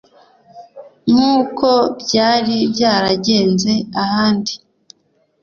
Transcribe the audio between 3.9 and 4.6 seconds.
ahandi.